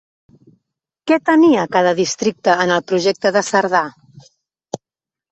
Què 1.09 1.17
tenia 1.29 1.65
cada 1.75 1.91
districte 1.99 2.55
en 2.63 2.73
el 2.77 2.81
projecte 2.93 3.31
de 3.35 3.43
Cerdà? 3.51 3.83